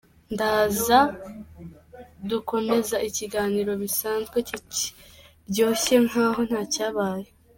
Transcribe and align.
Ndaza 0.33 0.99
dukomeza 2.29 2.95
ikiganiro 3.09 3.71
bisanzwe 3.81 4.37
kiryoshye 4.47 4.85
rwose 5.55 5.91
nkaho 6.07 6.39
nta 6.49 6.61
cyabaye. 6.73 7.27